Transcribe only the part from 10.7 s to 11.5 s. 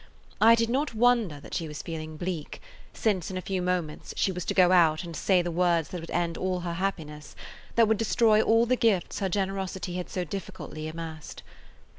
amassed.